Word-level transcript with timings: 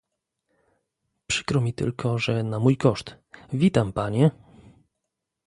"Przykro 1.27 1.61
mi 1.61 1.73
tylko, 1.73 2.17
że 2.17 2.43
na 2.43 2.59
mój 2.59 2.77
koszt... 2.77 3.15
Witam 3.53 3.93
panie!" 3.93 4.31